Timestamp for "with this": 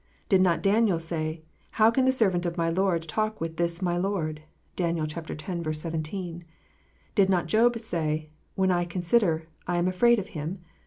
3.39-3.83